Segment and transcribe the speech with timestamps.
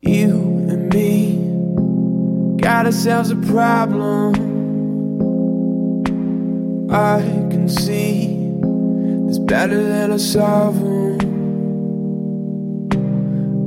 [0.00, 0.30] You
[0.68, 4.32] and me got ourselves a problem.
[6.88, 8.36] I can see
[9.28, 11.18] it's better than a 'em.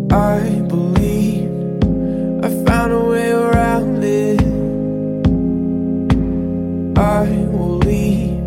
[0.09, 0.39] I
[0.69, 1.51] believe
[2.45, 4.41] I found a way around it.
[6.97, 8.39] I will leave.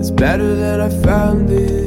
[0.00, 1.85] It's better than I found it.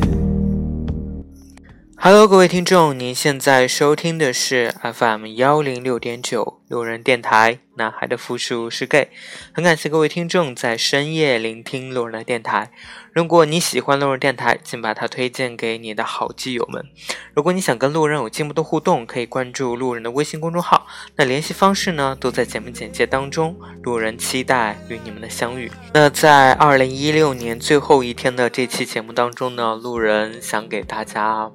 [2.01, 7.59] Hello，各位听众，您现在收听的是 FM 幺零六点九路人电台。
[7.75, 9.07] 男孩的复数是 gay，
[9.53, 12.71] 很感谢各位听众在深夜聆听路人的电台。
[13.13, 16.85] 如果你喜欢路人电台，请把它推荐给你的好基友们。
[17.33, 20.85] 如果你想跟路人有进一步的互动，可以关注路人的微信公众号。
[21.15, 23.57] 那联系方式呢，都在节目简介当中。
[23.83, 25.71] 路人期待与你们的相遇。
[25.93, 31.49] 那在二零一六年最后一天的这期节目当中呢，路人想给大家。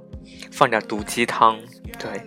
[0.51, 1.59] 放点毒鸡汤，
[1.99, 2.23] 对，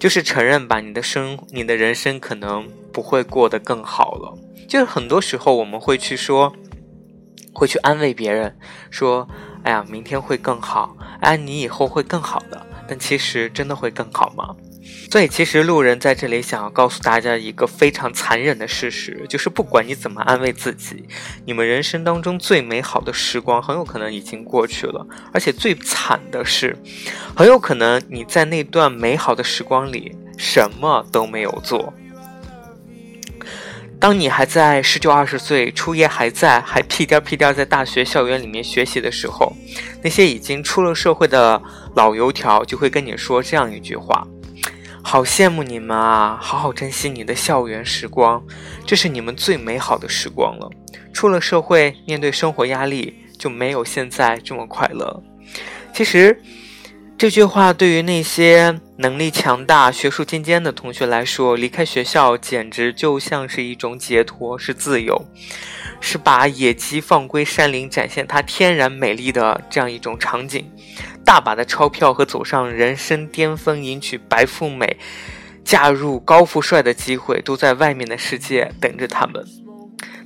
[0.00, 4.34] 就是承认吧，你的生，你的人生可能不会过得更好了。
[4.66, 6.50] 就是很多时候我们会去说，
[7.52, 8.56] 会去安慰别人，
[8.90, 9.28] 说，
[9.62, 12.66] 哎呀，明天会更好，哎，你以后会更好的。
[12.88, 14.56] 但其实真的会更好吗？
[15.10, 21.04] 所以，其实路人在这里想要告诉大家一个非常残忍的事实，就是不管你怎么安慰自己，
[21.44, 26.76] 你们人生当中最美好的时光很有可能已经过去了，而且最惨的是，
[27.36, 31.92] 很有可能你在那段美好的时光里什么都没有做。
[33.98, 39.54] 当你还在十九二十岁，初夜还在，还屁颠屁颠在大学校园里面学习的时候，
[40.02, 41.60] 那些已经出了社会的
[41.94, 44.26] 老油条就会跟你说这样一句话。
[45.02, 46.38] 好羡慕你们啊！
[46.40, 48.42] 好好珍惜你的校园时光，
[48.86, 50.70] 这是你们最美好的时光了。
[51.12, 55.22] 出了社会，面对生活压力，就没有现在这么快乐。
[55.92, 56.40] 其实，
[57.18, 65.26] 这句话对于那些能力强大、学术尖尖的同学来说，离开学校简直就像是一种解脱，是自由，
[66.00, 70.70] 是把野鸡放归山林，展现它天然美丽的这样一种场景。
[71.24, 74.96] 大把的钞票和走上人生巅峰、迎娶白富美、
[75.64, 79.44] 嫁入高富帅的机会，都在外面的世界等着他们。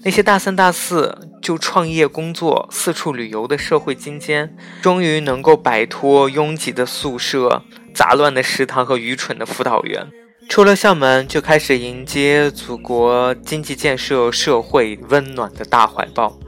[0.03, 7.63] 那些大三、大四就创业、工作、四处旅游的社会精尖，终于能够摆脱拥挤的宿舍、
[7.95, 10.07] 杂乱的食堂和愚蠢的辅导员，
[10.49, 16.39] 出了校门就开始迎接祖国经济建设、社会温暖的大怀抱。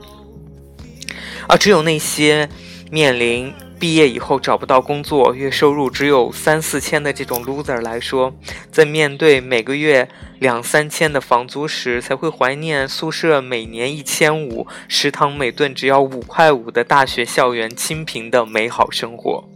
[1.49, 2.49] 而只有那些
[2.91, 3.53] 面临……
[3.79, 8.35] 毕业以后找不到工作，月收入只有三四千的这种 loser 来说，
[8.73, 19.47] 在面对每个月两三千的房租时，才会怀念宿舍每年一千五、食堂每顿只要五块五的大学校园清贫的美好生活。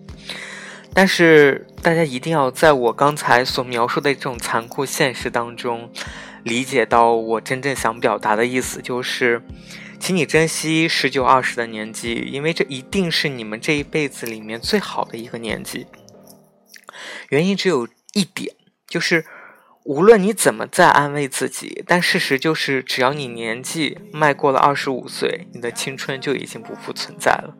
[0.92, 5.90] 但是，大家一定要在我刚才所描述的这种残酷现实当中，
[6.42, 9.42] 理解到我真正想表达的意思，就是。
[10.00, 15.86] 请你珍惜十九二十的年纪，因为这一定是你们这一辈子里面最好的一个年纪。
[17.28, 18.56] 原因只有一点，
[18.88, 19.26] 就是
[19.84, 27.54] 无论你怎么在安慰自己，但事实就是，只要你年纪迈过了二十五岁，你的青春就已经不复存在了。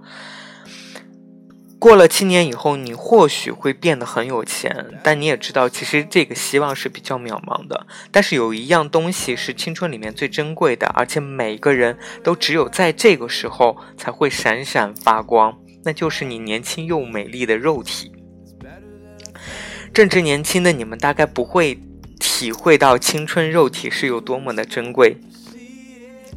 [1.81, 7.87] 过了七年以后，你或许会变得很有钱，但你也知道，其实这个希望是比较渺茫的。
[8.11, 18.13] 但是有一样东西是青春里面最珍贵的，而且每个人都只有在这个时候才会闪闪发光，那就是你年轻又美丽的肉体。
[19.95, 21.81] 正值年轻的你们大概不会
[22.19, 25.17] 体会到青春肉体是有多么的珍贵。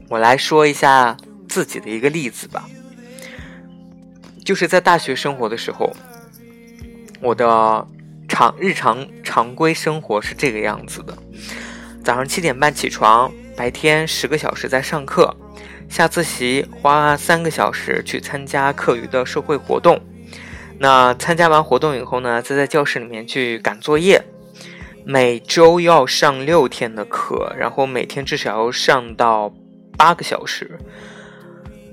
[0.08, 1.18] 我来说一下
[1.50, 2.66] 自己的一个例子吧。
[4.44, 5.92] 就是在大学生活的时候，
[7.22, 7.88] 我的
[8.28, 11.18] 常日常常规生活是这个样子的：
[12.04, 15.36] 早上七点半起床，白天十个小时在上课，
[15.90, 20.00] 下自习花三个小时去参加课余的社会活动。
[20.80, 24.22] 那参加完活动以后呢，再在教室里面去赶作业。
[25.06, 29.54] 每周要上六天的课，然后每天至少要上到
[29.98, 30.80] 八个小时。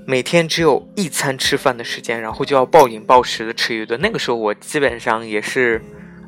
[0.05, 3.99] 每天只有一餐吃饭的时间，然后就要暴饮暴食的吃一顿。
[4.01, 5.81] 那个时候我基本上也是，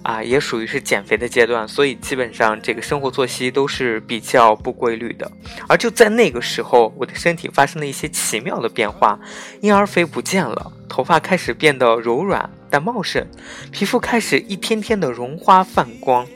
[0.04, 5.30] 啊，也属于是减肥的阶段，所以基本上这个生活作息都是比较不规律的。
[5.68, 9.20] 而就在那个时候，我的身体发生了一些奇妙的变化，
[9.62, 13.26] 婴儿肥不见了，头发开始变得柔软但茂盛，
[13.72, 16.28] 皮肤开始一天天的绒花泛光，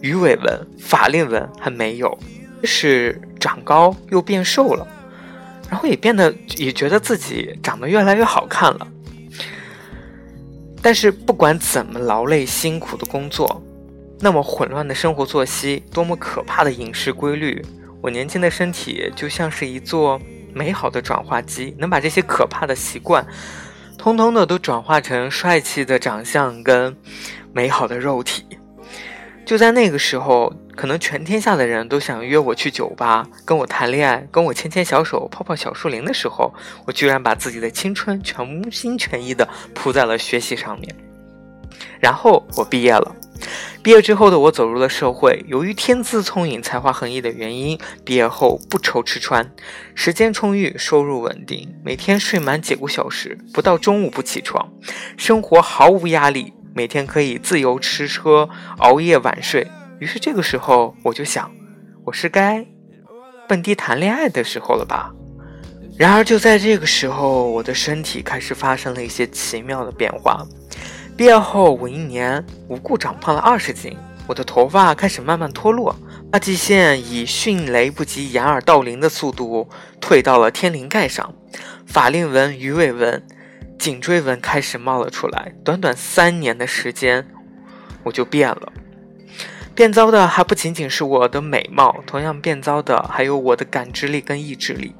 [0.00, 2.16] 鱼尾纹、法令纹还没有，
[2.62, 4.86] 是长高又变瘦了。
[5.70, 8.88] 然后也变得也觉得自己长得越来越好看了，
[10.80, 13.62] 但是不管怎么劳累辛苦的工作，
[14.20, 17.62] 那么混乱的生活作息，多么可怕的饮食规律！
[18.00, 20.20] 我年轻的身体就像是一座
[20.54, 23.26] 美好的转化机，能把这些可怕的习惯，
[23.98, 26.96] 通通的都转化成帅气的长相跟
[27.52, 28.44] 美好的肉体。
[29.48, 36.52] 就在那个时候，可能全天下的人都想约我去酒吧，跟我谈恋爱，跟我牵牵小手，泡泡小树林的时候，
[36.84, 40.94] 我居然把自己的青春全心全意的扑在了学习上面。
[41.98, 43.16] 然后我毕业了，
[43.82, 45.42] 毕业之后的我走入了社会。
[45.48, 49.50] 由于天资聪颖、才华横溢的原因，毕业后不愁吃穿，
[49.94, 54.70] 时间充裕，收入稳定，每天睡满几个小时，不到中午不起床，
[55.16, 56.52] 生活毫无压力。
[56.78, 59.66] 每天可以自由吃喝，熬夜晚睡。
[59.98, 61.50] 于是这个时候，我就想，
[62.04, 62.64] 我是该
[63.48, 65.12] 蹦迪谈恋爱的时候了吧？
[65.98, 70.46] 然而就在这个时候，我的身体开始发生了一些奇妙的变化。
[71.16, 73.96] 毕业后，我一年无故长胖了二十斤，
[74.28, 75.92] 我的头发开始慢慢脱落，
[76.30, 79.68] 发际线以迅雷不及掩耳盗铃的速度
[80.00, 81.34] 退到了天灵盖上，
[81.88, 83.20] 法令纹、鱼尾纹。
[83.78, 87.26] 颈椎纹开始冒了出来，短短三年的时间，
[88.02, 88.72] 我就变了。
[89.74, 94.94] 变糟的还不仅仅是我的美貌，同样变糟的还有我的感知力跟意志力。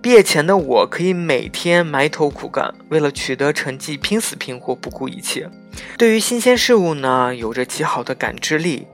[0.00, 5.50] 毕业前的我可以每天埋头苦干，为了取得成绩拼死拼活，不顾一切。
[5.98, 8.86] 对于新鲜事物呢，有着极好的感知力。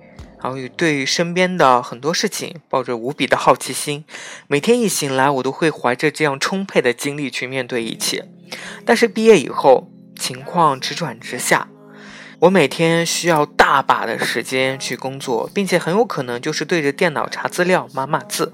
[0.42, 4.04] 然后对于身边的很多事情抱着无比的好奇心，
[4.46, 8.28] 每天一醒来，我都会怀着这样充沛的精力去面对一切。
[8.84, 11.68] 但是毕业以后，情况直转直下，
[12.38, 18.52] 我每天需要大把的时间去工作，并且很有可能就是对着电脑查资料、码码字。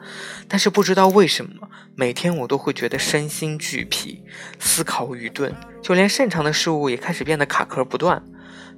[0.48, 4.22] 但是不知道为什么，每天我都会觉得身心俱疲，
[4.58, 8.22] 思考愚钝，就连擅长的事物也开始变得卡壳不断。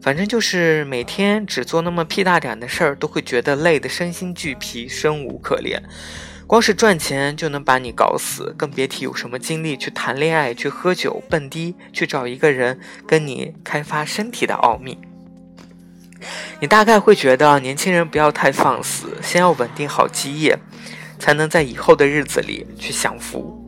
[0.02, 5.82] 反正就是每天只做那么屁大点的事儿，都会觉得累得身心俱疲，生无可恋。
[6.46, 14.98] 光是赚钱就能把你搞死，更别提有什么精力去谈恋爱、去喝酒、蹦迪、去找一个人跟你开发身体的奥秘。
[16.60, 20.58] 你大概会觉得年轻人不要太放肆，先要稳定好基业，
[21.18, 23.60] 才能在以后的日子里去享福。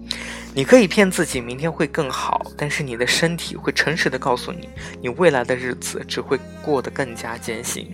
[0.55, 4.69] 你可以骗自己明天会更好，但是你的身体会诚实的告诉你，
[5.03, 7.87] 你未来的日子只会过得更加艰辛。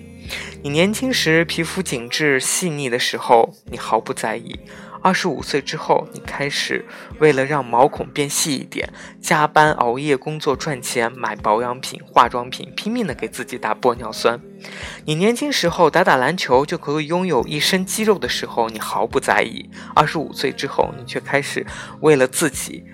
[0.62, 4.60] 你年轻时皮肤紧致细腻的时候，你毫不在意。
[5.04, 6.84] 二十五岁之后，你开始
[7.18, 8.88] 为了让毛孔变细一点，
[9.20, 14.40] 加班熬夜工作赚钱，买保养品、化妆品，拼命的给自己打玻尿酸。
[15.04, 19.68] 你年轻时候打打篮球就可以拥有一身肌肉的时候，你毫不在意。
[19.96, 21.66] 二十五岁之后，你却开始
[22.00, 22.84] 为了自己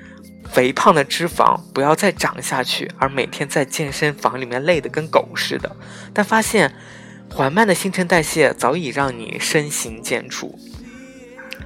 [0.50, 5.76] 肥胖的脂肪不要再长下去，而每天在健身房里面累得跟狗似的。
[6.14, 6.74] 但发现
[7.30, 10.58] 缓慢的新陈代谢早已让你身形健处。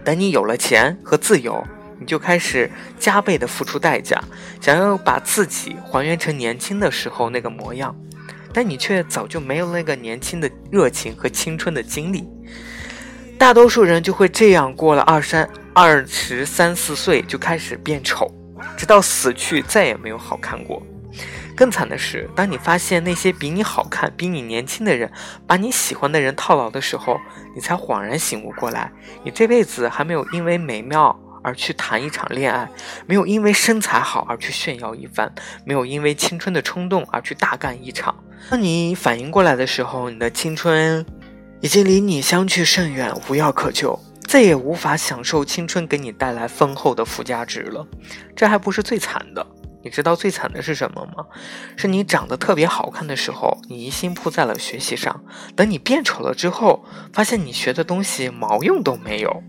[0.04, 1.64] 等你有了钱和自由，
[1.98, 4.22] 你就开始加倍的付出代价，
[4.60, 7.96] 想要把自己还原成年轻的时候那个模样，
[8.52, 12.28] 但你却早就没有那个年轻的热情和青春的精力。
[13.38, 18.30] 大多数人就会这样过了二三二十三四岁就开始变丑，
[18.76, 20.82] 直到死去再也没有好看过。
[21.56, 25.10] 更惨的是，当你发现那些比你好看、比你年轻的人
[25.46, 27.20] 把你喜欢的人套牢的时候，
[27.54, 28.90] 你才恍然醒悟过来：
[29.24, 32.68] 你这辈子还没有因为美妙而去谈一场恋爱，
[33.06, 35.32] 没有因为身材好而去炫耀一番，
[35.64, 38.14] 没有因为青春的冲动而去大干一场。
[38.50, 41.04] 当你反应过来的时候，你的青春
[41.60, 47.86] 已经离你相去甚远，无药可救，再也无法享受青春给你带来丰厚的附加值了。
[48.34, 49.46] 这还不是最惨的。
[49.82, 51.26] 你知道最惨的是什么吗？
[51.76, 55.12] 是你长得特别好看的时候，你一心扑在了学习上；
[55.56, 59.42] 等你变丑了之后，发现你学的东西毛用都没有。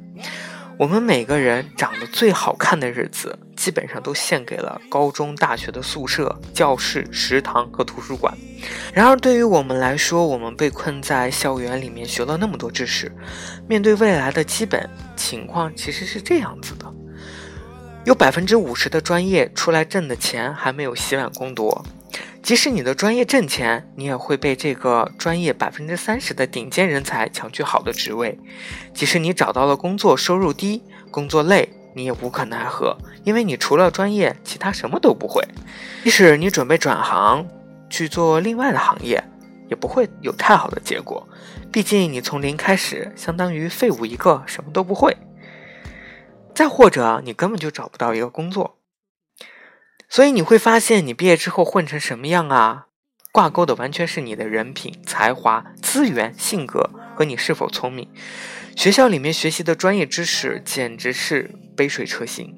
[0.79, 8.35] 我们每个人长得最好看的日子，基本上都献给了高中、大学的宿舍、教室、食堂和图书馆。
[8.91, 13.15] 然而，对于我们来说，我们被困在校园里面学了那么多知识，
[13.69, 16.91] 面对未来的基本情况，其实是这样子的。
[18.05, 21.85] 有百分之五十的专业出来挣的钱还没有洗碗工多，
[22.41, 28.37] 即使你的专业挣钱，你也会被这个专业百分之三十的顶尖人才抢去好的职位。
[28.93, 35.41] 即使你找到了工作，收入低，工作累，你也无可奈何，因为你除了专业，其他什么都不会。
[36.03, 37.47] 即使你准备转行
[37.89, 39.23] 去做另外的行业，
[39.69, 41.25] 也不会有太好的结果，
[41.71, 45.15] 毕竟你从零开始，相当于废物一个，什么都不会。
[46.53, 48.77] 再或者，你根本就找不到一个工作，
[50.07, 52.87] 所以你会发现，你毕业之后混成什么样啊？
[53.31, 58.07] 挂钩的完全是你的人品、才华、资源、性格和你是否聪明。
[58.75, 62.55] 学校里面学习的专业知识简直是杯水车薪。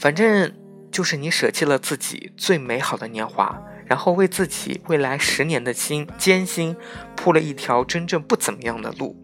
[0.00, 0.54] 反正
[0.92, 6.76] 就是你舍弃了自己最美好的年华，然后为自己未来十年的心艰辛
[7.16, 9.16] 铺了一条真正不怎么样的路。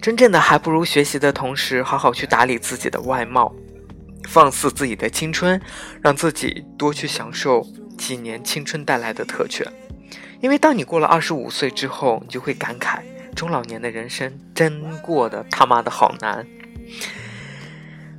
[0.00, 3.54] 真正的还不如学习的同时，好好去打理自己的外貌，
[4.28, 5.60] 放肆自己的青春，
[6.00, 7.66] 让自己多去享受
[7.98, 9.66] 几年青春带来的特权。
[10.40, 13.00] 因为当你过了二十五岁之后，你就会感慨
[13.34, 16.46] 中老年的人生真过得他妈的好难。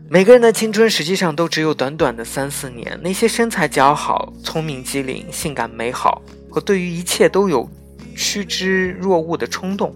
[0.07, 7.67] 每个人的青春实际上都只有短短的三四年，那些身材姣好、聪明机灵、性感美好和对于一切都有
[8.15, 9.95] 趋之若鹜的冲动。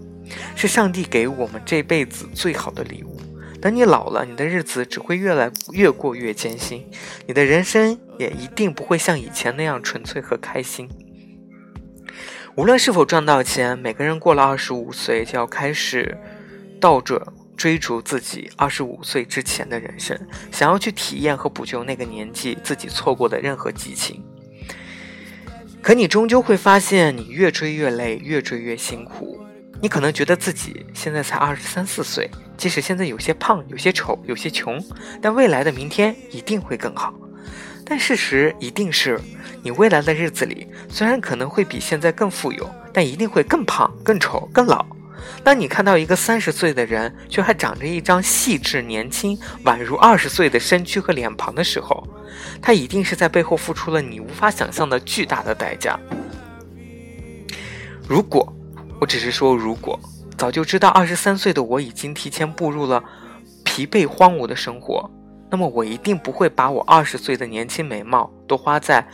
[0.54, 3.20] 是上帝给我们这辈子最好的礼物。
[3.60, 6.86] 等你老了，你的日子只会越来越过越艰辛，
[7.26, 10.88] 你的人生也一定不会像以前那样纯粹和开心。
[12.54, 16.16] 无论是否赚到钱，每个人过了二十五岁就要开始
[16.80, 20.18] 倒着追逐自己二十五岁之前的人生，
[20.52, 24.22] 想要去体验和补救那个年纪自己错过的任何激情。
[25.82, 29.45] 可你终究会发现，你越追越累，越追越辛苦。
[29.80, 34.82] 你可能觉得自己现在才二十三四岁，即使现在有些胖、有些丑、有些穷，
[35.20, 37.14] 但未来的明天一定会更好。
[37.84, 39.20] 但事实一定是，
[39.62, 44.84] 你未来的日子里虽然可能会比现在更富有，但一定会更胖、更丑、更老。
[45.44, 52.02] 当你看到一个三十岁的人却还长着一张细致、年轻、宛如二十岁的身躯和脸庞的时候，
[52.62, 56.00] 他一定是在背后付出了你无法想象的巨大的代价。
[58.08, 58.55] 如果。
[58.98, 59.98] 我只是说，如果
[60.38, 63.02] 早就知道二十三岁的我已经提前步入了
[63.64, 65.10] 疲惫荒芜的生活，
[65.50, 69.06] 那么我一定不会把我二十岁的年轻美貌都花在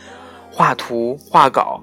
[0.49, 1.81] 画图、画稿、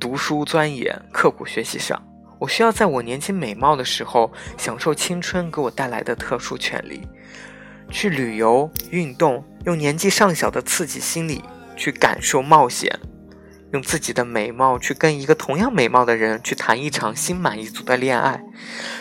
[0.00, 2.02] 读书钻研、刻苦学习上。
[2.40, 7.02] 我需要在我年轻美貌的时候，享受青春给我带来的特殊权利，
[7.90, 11.42] 去旅游、运动，用年纪尚小的刺激心理
[11.76, 12.98] 去感受冒险。
[13.72, 18.42] 用自己的美貌去跟一个同样美貌的人去谈一场心满意足的恋爱，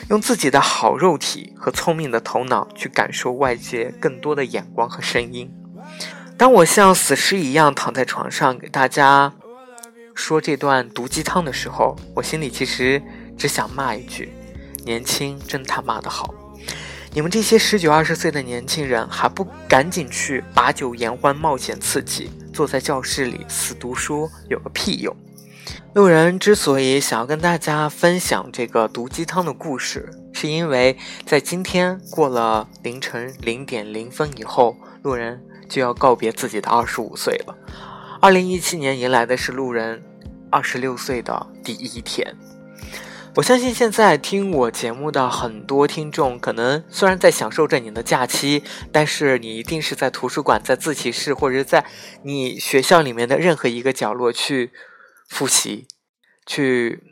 [0.10, 5.50] 用自己的好肉体和聪明的头脑去感受外界更多的眼光和声音。
[6.38, 9.34] 当我像死尸一样躺在床上给大家
[10.14, 13.02] 说这段毒鸡汤的时候，我心里其实
[13.38, 14.34] 只想骂一句：
[14.84, 16.34] 年轻真他妈的好！
[17.14, 22.30] 你们这些十九二十岁的年轻人还不赶紧去把酒言欢、冒险刺激？
[22.58, 25.16] 坐在教室里死读书有个屁用！
[25.94, 37.56] 路人之所以想要跟大家分享这个毒鸡汤的故事，是因为在今天过了凌晨零点零分以后，路人就要告别自己的二十五岁了。
[38.20, 40.02] 二零一七年迎来的是路人
[40.50, 42.36] 二十六岁的第一天。
[43.38, 51.86] 我相信现在听我节目的很多听众，可能虽然在享受着你的假期，但是你一定是在图书馆、在自习室，或者在
[52.24, 54.72] 你学校里面的任何一个角落去
[55.30, 55.88] 复习，
[56.48, 57.04] 去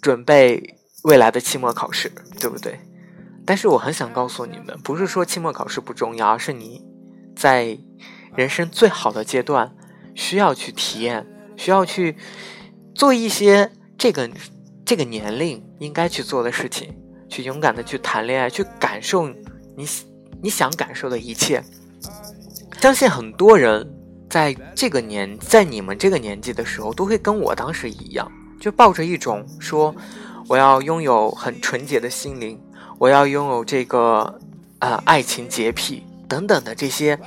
[0.00, 2.78] 准备未来的期末考试，对不对？
[3.44, 6.80] 但是我很想告诉你们，不是说期末考试不重要，而是你
[7.34, 7.76] 在
[8.36, 9.74] 人生最好的阶段
[10.14, 12.16] 需要去体验，需要去
[12.94, 14.30] 做一些这个。
[14.92, 16.94] 这个年龄应该去做的事情，
[17.26, 19.26] 去勇敢的去谈恋爱，去感受
[19.74, 19.88] 你
[20.42, 21.64] 你想感受的一切。
[22.78, 23.90] 相信很多人
[24.28, 28.30] 在这个年，在你们这个年纪的时候，都会跟我当时一样，
[28.60, 29.96] 就抱着一种说
[30.46, 32.60] 我要拥有很纯洁的心灵，
[32.98, 34.38] 我要拥有这个
[34.80, 37.18] 呃爱情洁癖等等的这些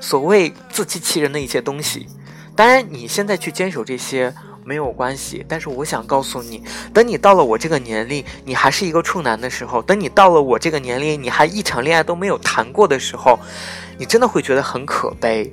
[0.00, 2.06] 所谓自欺欺人的一些东西。
[2.56, 4.34] 当然，你现在去坚守这些。
[4.70, 6.62] 没有关系，但是我想告诉你，
[6.94, 13.36] 等你到了我这个年龄，你还是一个处男的时候，等你到了我这个年龄，你还一场恋爱都没有谈过的时候，
[13.98, 15.52] 你真的会觉得很可悲。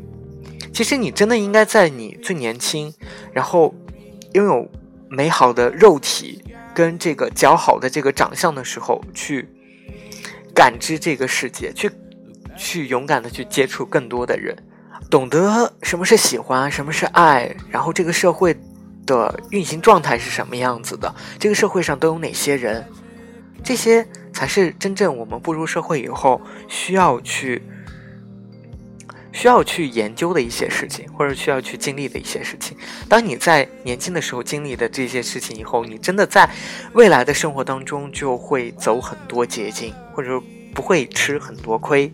[0.71, 2.93] 其实你真的应该在你最年轻，
[3.33, 3.73] 然后
[4.33, 4.69] 拥有
[5.09, 6.43] 美好的肉体
[6.75, 9.49] 跟这个较好的这个长相的时候，去
[10.53, 11.89] 感知这个世界，去
[12.55, 14.55] 去勇敢的去接触更多的人，
[15.09, 18.55] 懂得什么是喜欢，什么是爱，然后这个社会。
[19.07, 21.15] 的运行状态是什么样子的？
[21.39, 22.87] 这个社会上都有哪些人？
[23.63, 27.61] 这些才是真正我们步入社会以后需要去
[29.33, 32.77] 需要去研究的一些事情，或者需要去经历的一些事情。
[33.09, 36.49] 当你在年轻的时候经历的这些事情以后，你真的在
[36.93, 40.41] 未来的生活当中就会走很多捷径，或者
[40.73, 42.13] 不会吃很多亏。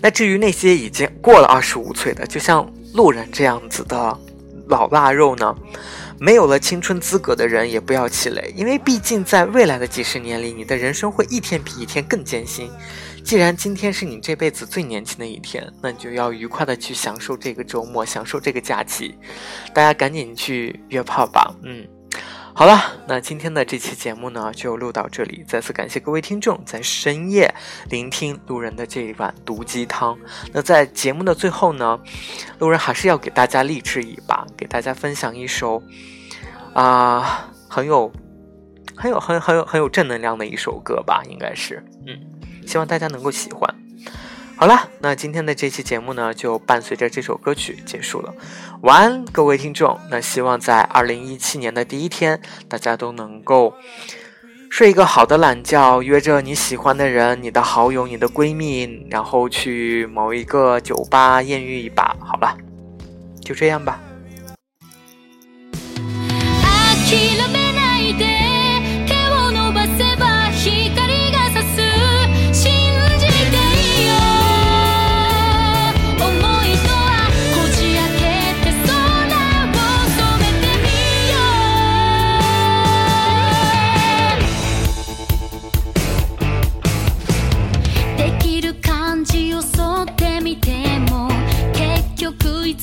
[0.00, 4.18] 那至于那些已经过了二十五岁的，就像路人这样子的。
[4.68, 5.54] 老腊肉呢？
[6.20, 12.70] 没有了青春资格的人也不要气馁，因为毕竟在未来的几十年里，你的人生会一天比一天更艰辛。
[13.24, 19.14] 既然今天是你这辈子最年轻的一天，那你就要愉快的去享受这个周末，享受这个假期。
[19.74, 21.86] 大家赶紧去约炮吧，嗯。
[22.56, 25.44] 好了，那今天的这期节目呢，就录到这里。
[25.46, 27.52] 再次感谢各位听众在深夜
[27.90, 30.16] 聆听路人的这一碗毒鸡汤。
[30.52, 31.98] 那在节目的最后呢，
[32.60, 35.82] 路人还是要给大家励志一把，给大家分享一首
[36.74, 38.10] 啊很有、
[38.94, 42.16] 很有、很很有、很有正能量的一首歌吧，应该是，嗯，
[42.68, 43.68] 希望大家能够喜欢。
[44.56, 48.32] 好了，那今天的这期节目呢，就伴随着这首歌曲结束了。
[48.82, 49.98] 晚安，各位听众。
[50.10, 53.74] 那希望在二零一七年的第一天，大家都能够
[54.70, 62.16] 睡一个好的懒觉，约着你喜欢的人、你的好友、你的闺蜜，然后去某一个酒吧艳遇一把。
[62.20, 62.56] 好了，
[63.42, 64.00] 就这样吧。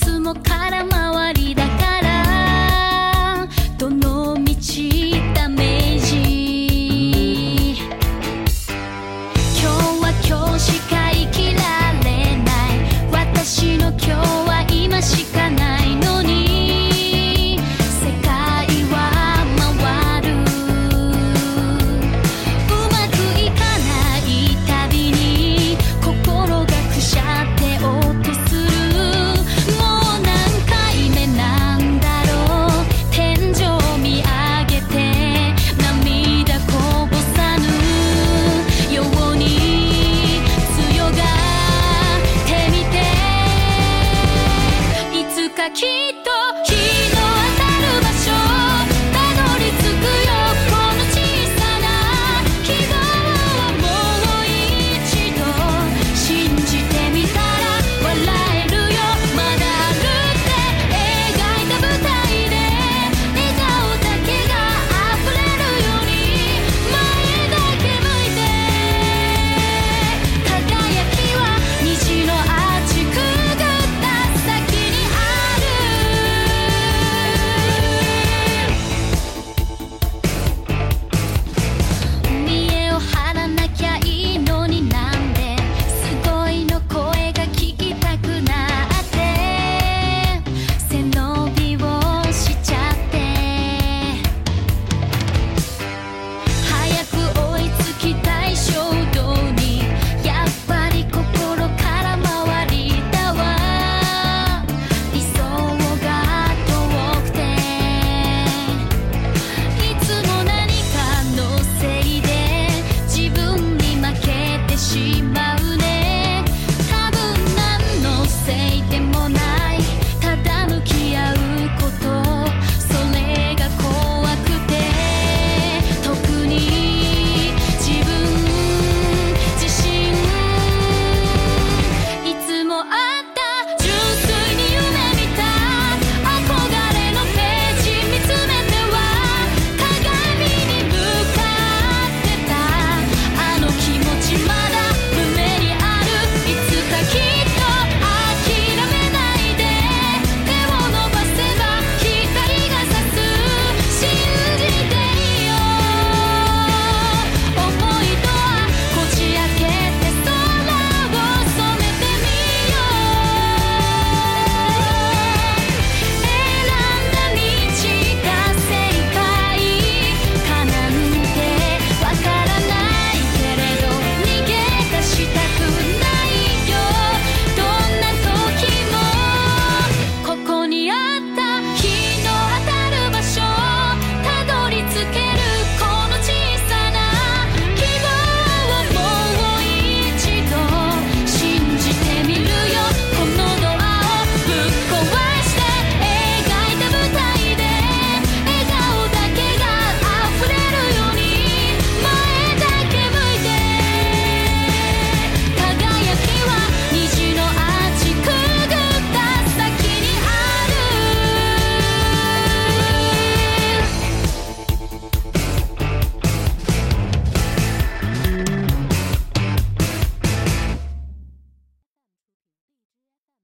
[0.01, 0.34] つも